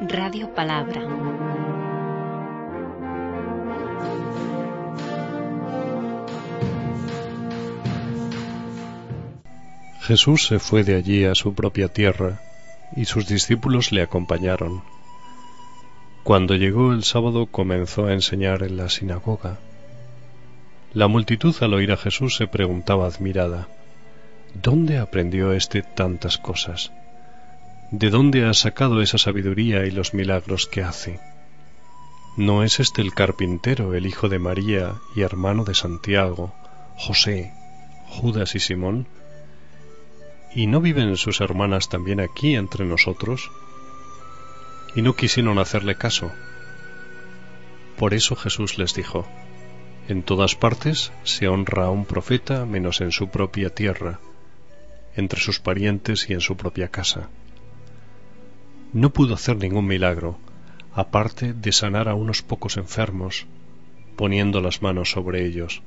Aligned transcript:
Radio 0.00 0.54
Palabra. 0.54 1.02
Jesús 10.02 10.46
se 10.46 10.60
fue 10.60 10.84
de 10.84 10.94
allí 10.94 11.24
a 11.24 11.34
su 11.34 11.52
propia 11.52 11.88
tierra 11.88 12.40
y 12.94 13.06
sus 13.06 13.26
discípulos 13.26 13.90
le 13.90 14.02
acompañaron. 14.02 14.84
Cuando 16.22 16.54
llegó 16.54 16.92
el 16.92 17.02
sábado 17.02 17.46
comenzó 17.46 18.06
a 18.06 18.12
enseñar 18.12 18.62
en 18.62 18.76
la 18.76 18.90
sinagoga. 18.90 19.58
La 20.94 21.08
multitud 21.08 21.56
al 21.60 21.74
oír 21.74 21.90
a 21.90 21.96
Jesús 21.96 22.36
se 22.36 22.46
preguntaba 22.46 23.08
admirada, 23.08 23.66
¿dónde 24.54 24.98
aprendió 24.98 25.52
éste 25.52 25.82
tantas 25.82 26.38
cosas? 26.38 26.92
¿De 27.90 28.10
dónde 28.10 28.44
ha 28.44 28.52
sacado 28.52 29.00
esa 29.00 29.16
sabiduría 29.16 29.86
y 29.86 29.90
los 29.90 30.12
milagros 30.12 30.66
que 30.66 30.82
hace? 30.82 31.20
¿No 32.36 32.62
es 32.62 32.80
este 32.80 33.00
el 33.00 33.14
carpintero, 33.14 33.94
el 33.94 34.04
hijo 34.04 34.28
de 34.28 34.38
María 34.38 34.96
y 35.16 35.22
hermano 35.22 35.64
de 35.64 35.74
Santiago, 35.74 36.52
José, 36.98 37.50
Judas 38.06 38.54
y 38.54 38.60
Simón? 38.60 39.08
¿Y 40.54 40.66
no 40.66 40.82
viven 40.82 41.16
sus 41.16 41.40
hermanas 41.40 41.88
también 41.88 42.20
aquí 42.20 42.56
entre 42.56 42.84
nosotros? 42.84 43.50
Y 44.94 45.00
no 45.00 45.16
quisieron 45.16 45.58
hacerle 45.58 45.94
caso. 45.94 46.30
Por 47.96 48.12
eso 48.12 48.36
Jesús 48.36 48.76
les 48.76 48.92
dijo, 48.92 49.26
En 50.08 50.22
todas 50.22 50.56
partes 50.56 51.10
se 51.24 51.48
honra 51.48 51.86
a 51.86 51.90
un 51.90 52.04
profeta 52.04 52.66
menos 52.66 53.00
en 53.00 53.12
su 53.12 53.30
propia 53.30 53.70
tierra, 53.70 54.20
entre 55.16 55.40
sus 55.40 55.58
parientes 55.58 56.28
y 56.28 56.34
en 56.34 56.42
su 56.42 56.54
propia 56.54 56.88
casa 56.88 57.30
no 58.92 59.10
pudo 59.10 59.34
hacer 59.34 59.56
ningún 59.56 59.86
milagro, 59.86 60.38
aparte 60.94 61.52
de 61.52 61.72
sanar 61.72 62.08
a 62.08 62.14
unos 62.14 62.42
pocos 62.42 62.76
enfermos, 62.76 63.46
poniendo 64.16 64.60
las 64.60 64.82
manos 64.82 65.10
sobre 65.10 65.44
ellos, 65.46 65.82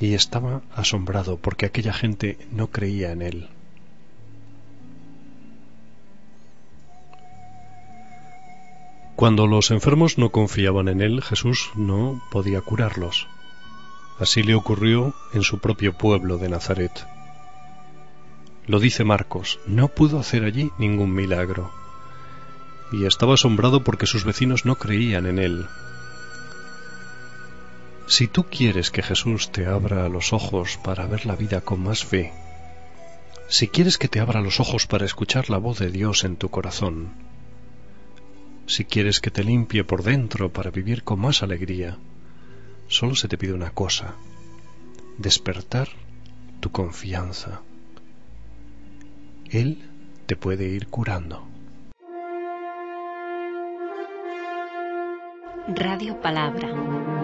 y 0.00 0.14
estaba 0.14 0.62
asombrado 0.74 1.36
porque 1.36 1.66
aquella 1.66 1.92
gente 1.92 2.38
no 2.50 2.68
creía 2.68 3.12
en 3.12 3.22
él. 3.22 3.48
Cuando 9.14 9.46
los 9.46 9.70
enfermos 9.70 10.18
no 10.18 10.30
confiaban 10.30 10.88
en 10.88 11.00
él, 11.00 11.22
Jesús 11.22 11.70
no 11.74 12.22
podía 12.30 12.60
curarlos. 12.60 13.26
Así 14.18 14.42
le 14.42 14.54
ocurrió 14.54 15.14
en 15.32 15.42
su 15.42 15.58
propio 15.58 15.96
pueblo 15.96 16.36
de 16.36 16.50
Nazaret. 16.50 17.06
Lo 18.66 18.78
dice 18.78 19.04
Marcos, 19.04 19.58
no 19.66 19.88
pudo 19.88 20.18
hacer 20.18 20.44
allí 20.44 20.70
ningún 20.78 21.14
milagro 21.14 21.70
y 22.92 23.06
estaba 23.06 23.34
asombrado 23.34 23.82
porque 23.82 24.06
sus 24.06 24.24
vecinos 24.24 24.64
no 24.64 24.76
creían 24.76 25.26
en 25.26 25.38
él. 25.38 25.66
Si 28.06 28.28
tú 28.28 28.44
quieres 28.44 28.90
que 28.90 29.02
Jesús 29.02 29.50
te 29.50 29.66
abra 29.66 30.08
los 30.08 30.32
ojos 30.32 30.78
para 30.82 31.06
ver 31.06 31.26
la 31.26 31.34
vida 31.34 31.60
con 31.60 31.80
más 31.80 32.04
fe, 32.04 32.32
si 33.48 33.68
quieres 33.68 33.98
que 33.98 34.08
te 34.08 34.20
abra 34.20 34.40
los 34.40 34.60
ojos 34.60 34.86
para 34.86 35.04
escuchar 35.04 35.50
la 35.50 35.58
voz 35.58 35.78
de 35.78 35.90
Dios 35.90 36.24
en 36.24 36.36
tu 36.36 36.48
corazón, 36.48 37.10
si 38.66 38.84
quieres 38.84 39.20
que 39.20 39.30
te 39.30 39.44
limpie 39.44 39.84
por 39.84 40.02
dentro 40.02 40.52
para 40.52 40.70
vivir 40.70 41.02
con 41.02 41.20
más 41.20 41.42
alegría, 41.42 41.98
solo 42.88 43.14
se 43.14 43.28
te 43.28 43.38
pide 43.38 43.52
una 43.52 43.70
cosa, 43.70 44.14
despertar 45.18 45.88
tu 46.60 46.70
confianza. 46.70 47.60
Él 49.50 49.82
te 50.26 50.36
puede 50.36 50.68
ir 50.68 50.88
curando. 50.88 51.55
Radio 55.68 56.14
Palabra. 56.20 57.15